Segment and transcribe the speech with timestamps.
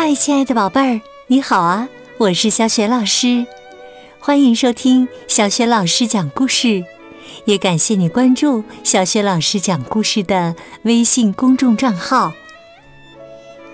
[0.00, 1.88] 嗨，亲爱的宝贝儿，你好啊！
[2.18, 3.44] 我是小雪老师，
[4.20, 6.84] 欢迎收听小雪老师讲故事，
[7.46, 12.32] 也感谢你关注小雪老师讲故事的微信公众账号。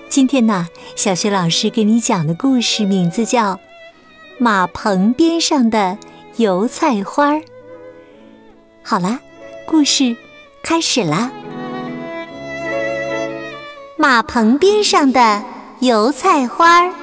[0.09, 0.67] 今天呢，
[0.97, 3.57] 小雪老师给你讲的故事名字叫
[4.39, 5.99] 《马棚边上的
[6.37, 7.35] 油菜花》。
[8.83, 9.21] 好啦，
[9.67, 10.17] 故事
[10.63, 11.31] 开始啦！
[13.99, 15.54] 马棚边上的。
[15.85, 16.95] 油菜花儿，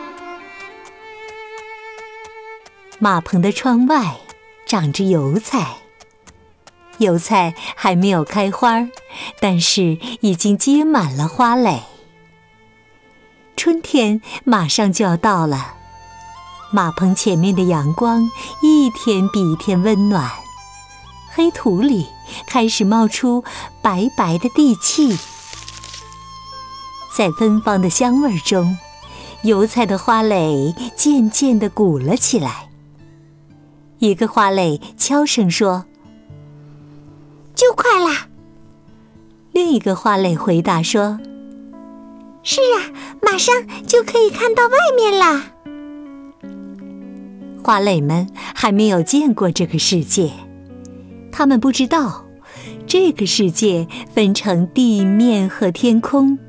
[2.98, 4.16] 马棚的窗外
[4.66, 5.76] 长着油菜，
[6.98, 8.88] 油菜还没有开花，
[9.40, 11.84] 但是已经结满了花蕾。
[13.55, 15.76] 春天马上就要到了，
[16.71, 18.32] 马棚前面的阳光
[18.63, 20.27] 一天比一天温暖，
[21.29, 22.07] 黑土里
[22.48, 23.43] 开始冒出
[23.84, 25.20] 白白的地气。
[27.13, 28.77] 在芬芳的香味中，
[29.43, 32.70] 油菜的花蕾渐渐地鼓了起来。
[33.99, 35.85] 一个花蕾悄声说
[37.53, 38.27] ：“就快啦。”
[39.51, 41.20] 另一个花蕾回答说
[42.41, 42.90] ：“是啊，
[43.21, 43.53] 马上
[43.85, 45.51] 就可以看到外面啦。”
[47.62, 50.31] 花蕾们还没有见过这个世界，
[51.31, 52.25] 他们不知道
[52.87, 56.40] 这个世界分成地面和天空。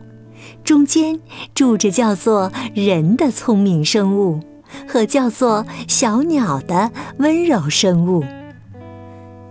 [0.64, 1.20] 中间
[1.54, 4.40] 住着叫做人的聪明生物，
[4.88, 8.24] 和叫做小鸟的温柔生物。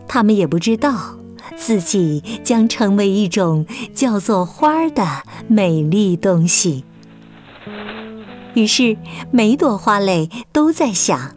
[0.07, 1.17] 他们也不知道
[1.57, 6.83] 自己将成为一种叫做花的美丽东西。
[8.53, 8.97] 于是，
[9.31, 11.35] 每朵花蕾都在想：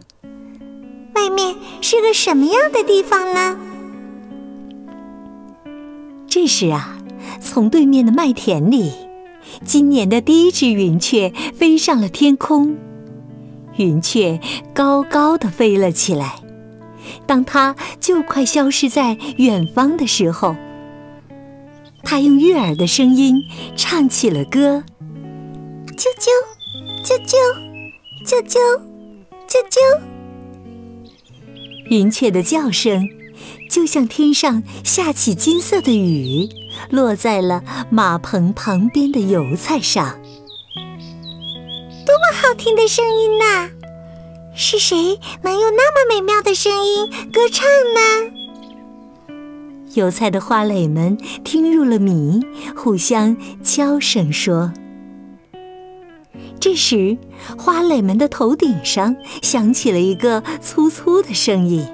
[1.13, 3.57] 外面是个什么样的地方呢？
[6.27, 6.97] 这时啊，
[7.39, 9.04] 从对面的麦田里。
[9.63, 12.75] 今年的第一只云雀飞上了天空，
[13.77, 14.39] 云雀
[14.73, 16.39] 高高的飞了起来。
[17.25, 20.55] 当它就快消失在远方的时候，
[22.03, 23.35] 它用悦耳的声音
[23.75, 24.83] 唱起了歌：
[25.95, 26.29] 啾啾，
[27.03, 27.35] 啾啾，
[28.25, 28.59] 啾啾，
[29.47, 30.01] 啾啾。
[31.89, 33.07] 云雀的叫声。
[33.69, 36.49] 就像天上下起金色的雨，
[36.89, 40.19] 落在了马棚旁边的油菜上。
[42.05, 43.69] 多么好听的声音呐！
[44.55, 48.31] 是谁能用那么美妙的声音歌唱呢？
[49.95, 52.41] 油菜的花蕾们听入了迷，
[52.75, 54.71] 互相悄声说。
[56.59, 57.17] 这时，
[57.57, 61.85] 花蕾们的头顶上响起了一个粗粗的声音。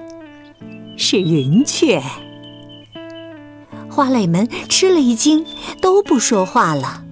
[1.02, 2.00] 是云雀，
[3.90, 5.46] 花蕾们吃了一惊，
[5.82, 7.04] 都不说话了。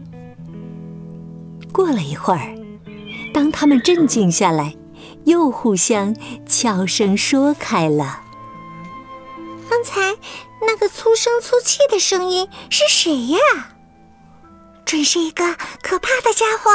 [1.73, 2.55] 过了一会儿，
[3.33, 4.75] 当他们镇静下来，
[5.25, 8.21] 又互相悄声说开了
[9.67, 10.15] ：“刚才
[10.61, 13.39] 那个粗声粗气的声音是谁呀？
[14.85, 16.69] 准是一个可怕的家伙。”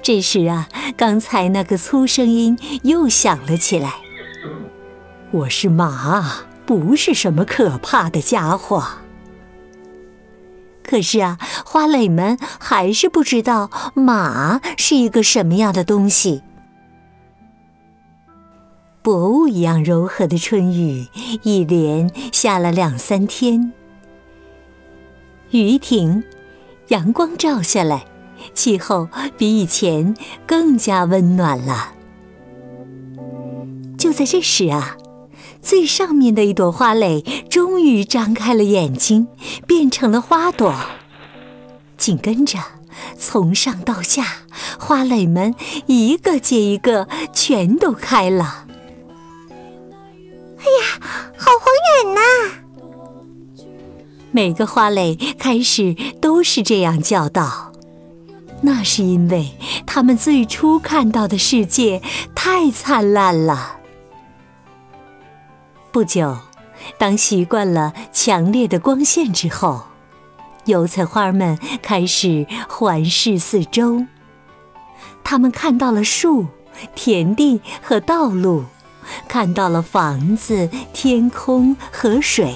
[0.00, 3.94] 这时啊，刚才那个粗声音又响了起来。
[5.30, 8.82] 我是马，不是什么可怕的家伙。
[10.82, 16.42] 可是啊，花蕾们还是不知道马是一个什么样的东西。
[19.02, 21.06] 薄雾一样柔和的春雨
[21.42, 23.74] 一连下了两三天，
[25.50, 26.24] 雨停，
[26.88, 28.06] 阳光照下来，
[28.54, 30.16] 气候比以前
[30.46, 31.92] 更加温暖了。
[33.98, 34.96] 就在这时啊。
[35.60, 37.20] 最上面的一朵花蕾
[37.50, 39.26] 终于张开了眼睛，
[39.66, 40.74] 变成了花朵。
[41.96, 42.58] 紧跟着，
[43.18, 44.24] 从上到下，
[44.78, 45.54] 花蕾们
[45.86, 48.66] 一个接一个全都开了。
[49.50, 51.00] 哎呀，
[51.36, 51.66] 好晃
[52.04, 52.20] 眼呐！
[54.30, 57.72] 每个花蕾开始都是这样叫道，
[58.62, 59.52] 那是因为
[59.86, 62.00] 它们最初看到的世界
[62.34, 63.77] 太灿烂了。
[65.90, 66.36] 不久，
[66.98, 69.82] 当习惯了强烈的光线之后，
[70.66, 74.04] 油菜花们开始环视四周。
[75.24, 76.46] 它们看到了树、
[76.94, 78.64] 田地和道路，
[79.26, 82.54] 看到了房子、天空和水。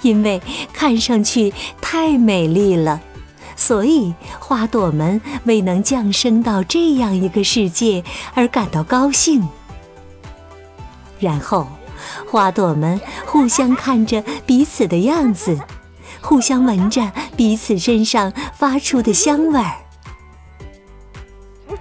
[0.00, 0.40] 因为
[0.72, 1.52] 看上去
[1.82, 3.00] 太美丽了，
[3.54, 8.02] 所以花朵们为能降生到这样一个世界
[8.34, 9.46] 而感到高兴。
[11.20, 11.68] 然后。
[12.26, 15.58] 花朵们互相看着彼此的样子，
[16.20, 19.76] 互相闻着彼此身上发出的香味儿。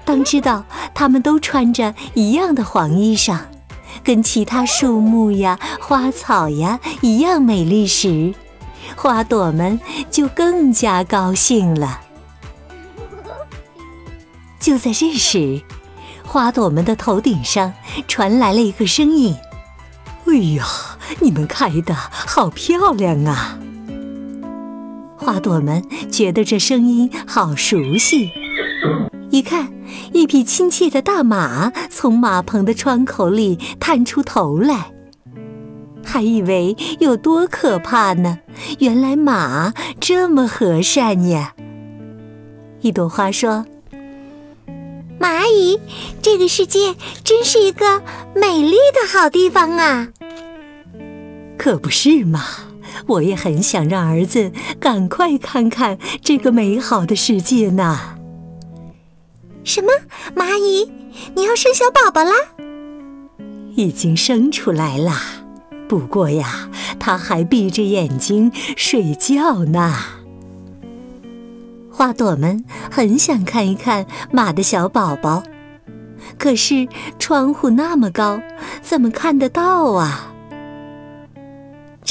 [0.06, 3.39] 当知道它们都穿着一样的黄衣裳，
[4.04, 8.33] 跟其他树木呀、花草呀一样美丽时，
[8.95, 9.80] 花朵们
[10.10, 12.01] 就更加高兴了。
[14.60, 15.62] 就在这时，
[16.25, 17.74] 花朵们的头顶上
[18.07, 19.36] 传来了一个声音
[20.31, 20.65] ：“哎呀，
[21.21, 23.57] 你们开的好漂亮啊！”
[25.17, 28.29] 花朵们觉得这声音好熟悉，
[29.31, 29.71] 一看，
[30.13, 34.91] 一匹亲切的大马从马棚的窗口里探出头来，
[36.05, 38.39] 还以为有多可怕呢，
[38.79, 41.53] 原来马这么和善呀！
[42.81, 43.65] 一朵花说。
[45.19, 45.77] 马阿姨，
[46.21, 48.01] 这个世界真是一个
[48.33, 50.07] 美丽的好地方啊！
[51.59, 52.41] 可不是嘛，
[53.06, 58.15] 我也很想让儿子赶快看看这个美好的世界呢。
[59.65, 59.91] 什么？
[60.33, 60.89] 蚂蚁，
[61.35, 62.31] 你要生小宝宝啦？
[63.75, 65.11] 已经生出来了，
[65.89, 69.94] 不过呀，他还闭着眼睛睡觉呢。
[71.91, 75.44] 花朵们很想看一看马的小宝宝，
[76.38, 76.88] 可是
[77.19, 78.39] 窗户那么高，
[78.81, 80.33] 怎么看得到啊？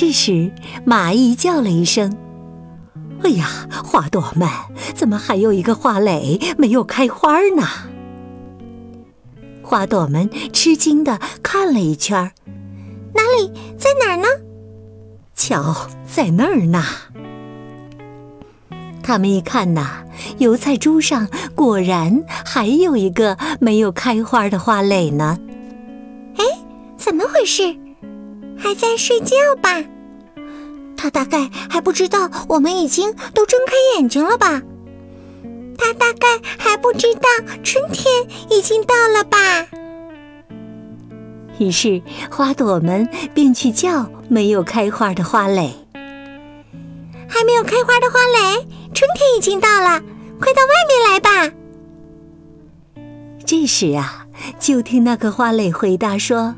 [0.00, 0.53] 这时，
[0.87, 2.17] 蚂蚁叫了一声
[3.25, 4.49] ：“哎呀，花朵们，
[4.95, 7.67] 怎么还有一个花蕾没有开花呢？”
[9.61, 12.31] 花朵们吃惊地看了一圈，
[13.12, 14.29] 哪里，在哪儿呢？
[15.35, 15.75] 瞧，
[16.06, 16.85] 在那儿呢。
[19.03, 20.05] 他们一看呐，
[20.39, 25.37] 油菜株上果然还有一个没有开花的花蕾呢。
[26.37, 26.45] 哎，
[26.97, 27.77] 怎么回事？
[28.59, 29.83] 还在睡觉吧？
[30.97, 34.61] 他大概还不知道我们已经都睁开眼睛了吧？
[35.79, 36.27] 他大概
[36.59, 37.23] 还不知道
[37.63, 38.07] 春天
[38.51, 39.39] 已经到了吧？
[41.59, 45.73] 于是花朵们便去叫没有开花的花蕾。
[47.29, 48.67] 还没有开花的花蕾。
[48.95, 50.01] 春天已经到了，
[50.41, 51.55] 快到外面来吧。
[53.47, 54.27] 这时啊，
[54.59, 56.57] 就听那个花蕾回答说：“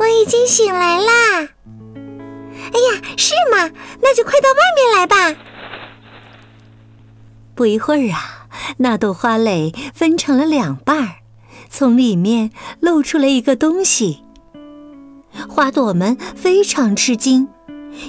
[0.00, 1.48] 我已经醒来啦。”
[2.72, 3.70] 哎呀，是吗？
[4.02, 5.40] 那就快到外面来吧。
[7.54, 8.48] 不一会儿啊，
[8.78, 11.14] 那朵花蕾分成了两半儿，
[11.68, 12.50] 从里面
[12.80, 14.24] 露出了一个东西。
[15.48, 17.48] 花朵们非常吃惊。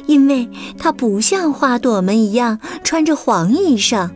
[0.06, 0.48] 因为
[0.78, 4.12] 它不像花朵们一样穿着黄衣裳，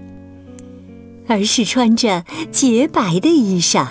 [1.28, 3.88] 而是穿着洁白的衣裳。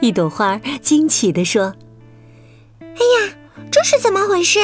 [0.00, 1.74] 一朵花惊奇地说
[2.96, 3.34] ：“哎呀，
[3.70, 4.58] 这是怎么回事？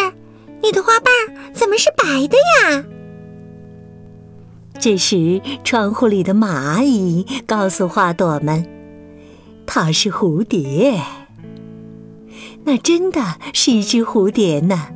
[0.62, 1.12] 你的花瓣
[1.52, 2.84] 怎么是白的呀？”
[4.80, 8.66] 这时，窗户里的马阿姨告诉花朵们
[9.66, 11.00] ：“它是蝴蝶，
[12.64, 14.88] 那真的是一只蝴蝶呢。”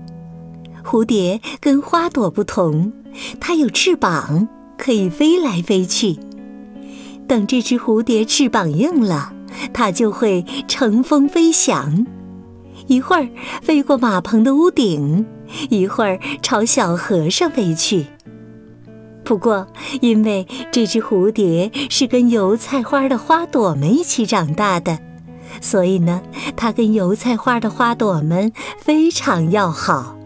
[0.83, 2.93] 蝴蝶跟花朵不同，
[3.41, 4.49] 它有翅膀，
[4.79, 6.17] 可以飞来飞去。
[7.29, 9.33] 等这只蝴蝶翅膀硬了，
[9.73, 12.07] 它就会乘风飞翔，
[12.87, 13.29] 一会儿
[13.63, 15.27] 飞过马棚的屋顶，
[15.71, 18.07] 一会儿朝小河上飞去。
[19.25, 19.67] 不过，
[20.01, 25.01] 因为这只蝴蝶是跟油菜花的花朵们一起长大的，
[25.61, 26.23] 所以呢，
[26.57, 30.17] 它跟油菜花的花朵们非常要好。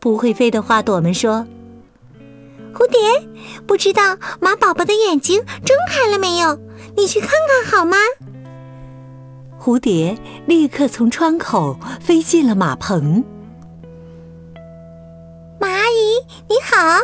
[0.00, 1.46] 不会飞的花朵们说
[2.74, 2.98] ：“蝴蝶，
[3.66, 6.58] 不知道马宝宝的眼睛睁开了没有？
[6.96, 7.96] 你去看看好吗？”
[9.64, 13.24] 蝴蝶立刻从窗口飞进了马棚。
[15.58, 17.00] 马阿姨，你好！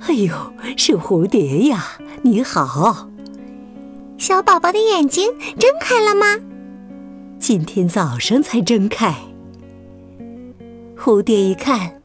[0.00, 0.34] 哎呦，
[0.76, 1.84] 是蝴蝶呀！
[2.22, 3.08] 你好，
[4.18, 6.40] 小宝宝的眼睛睁开了吗？
[7.38, 9.14] 今天早上才睁开。
[10.98, 12.02] 蝴蝶一看，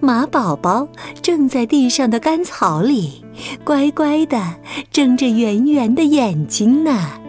[0.00, 0.88] 马宝宝
[1.22, 3.24] 正在地上的干草里，
[3.62, 4.56] 乖乖的
[4.90, 7.20] 睁着圆圆的眼睛呢。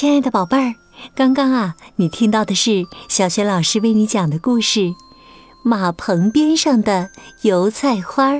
[0.00, 0.74] 亲爱的宝贝儿。
[1.14, 4.80] 刚刚啊，你听到的是小雪老师为你讲的故事
[5.62, 7.10] 《马棚边上的
[7.42, 8.32] 油菜花》。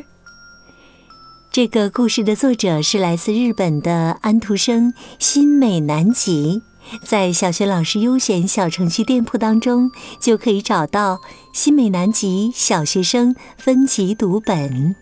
[1.52, 6.62] 这个故事的作者是来自日本的安徒生新美南吉，
[7.04, 11.20] 在小学老师优选小程序店铺当中，就可以找到
[11.52, 14.96] 新美南极小学生分级读本。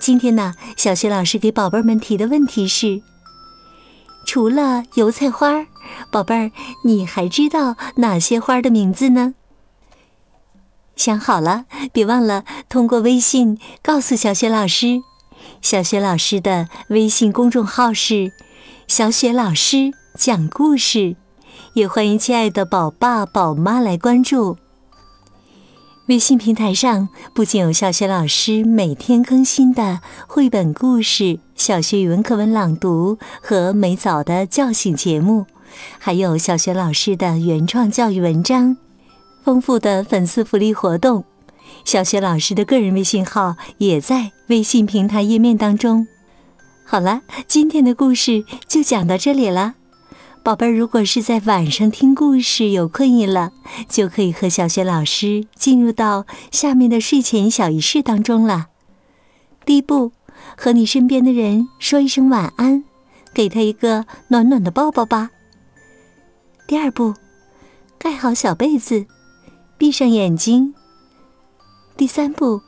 [0.00, 3.02] 今天呢，小学老师给宝贝们提的问题是：
[4.24, 5.66] 除了油菜花，
[6.10, 6.50] 宝贝儿，
[6.84, 9.34] 你还知道哪些花的名字呢？
[10.96, 15.02] 想好了，别忘了通过微信告诉小雪老师。
[15.60, 18.32] 小雪老师的微信公众号是
[18.86, 21.16] “小雪老师讲故事”，
[21.74, 24.56] 也欢迎亲爱的宝爸宝妈来关注。
[26.12, 35.46] 微信平台上不仅有小学老师每天更新的绘本故事、小学语文课文朗读和每早的叫醒节目，
[35.98, 38.76] 还有小学老师的原创教育文章。
[39.42, 41.24] 丰富的粉丝福利活动，
[41.86, 46.06] 小学老师的个人微信号也在微信平台页面当中。
[46.84, 49.76] 好了，今天的故事就讲到这里了。
[50.44, 53.52] 宝贝儿，如果是在晚上听故事有困意了，
[53.88, 58.66] 就可以和小雪老师进入到下面的睡前小仪式当中了。
[59.64, 60.10] 第一步，
[60.56, 62.82] 和你身边的人说一声晚安，
[63.32, 65.30] 给他一个暖暖的抱抱吧。
[66.66, 67.14] 第二步，
[67.96, 69.06] 盖好小被子。
[69.78, 70.74] 闭上眼睛。
[71.96, 72.62] 第三步，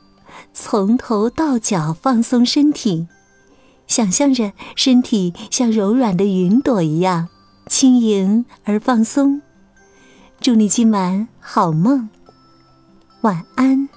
[0.53, 3.07] 从头到脚放松身体，
[3.85, 7.27] 想象着身体像柔软的云朵一样
[7.67, 9.41] 轻盈而放松。
[10.39, 12.09] 祝你今晚好梦，
[13.21, 13.89] 晚安。